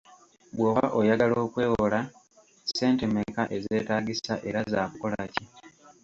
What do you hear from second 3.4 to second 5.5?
ezeetaagisa era zakukola ki?